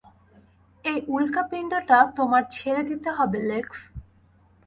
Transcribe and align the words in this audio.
ওই 0.85 0.97
উল্কাপিণ্ডটা 1.07 1.97
তোমার 2.17 2.43
ছেড়ে 2.51 2.81
দিতে 2.89 3.09
হবে, 3.17 3.37
লেক্স। 3.49 3.79